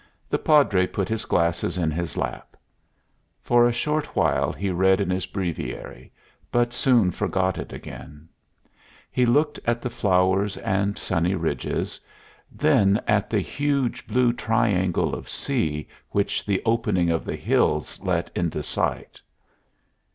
[0.31, 2.57] The Padre put his glasses in his lap.
[3.43, 6.11] For a short while he read in his breviary,
[6.51, 8.27] but soon forgot it again.
[9.11, 11.99] He looked at the flowers and sunny ridges,
[12.51, 18.31] then at the huge blue triangle of sea which the opening of the hills let
[18.33, 19.21] into sight.